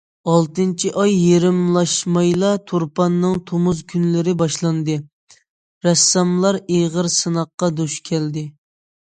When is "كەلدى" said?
8.13-8.47